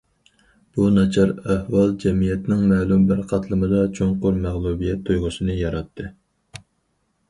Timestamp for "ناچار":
0.93-1.33